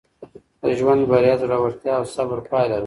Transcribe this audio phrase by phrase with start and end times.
[0.63, 2.79] د ژوند بریا د زړورتیا او صبر پایله ده.